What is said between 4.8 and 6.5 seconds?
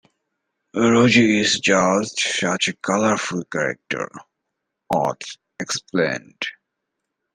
Oates explained.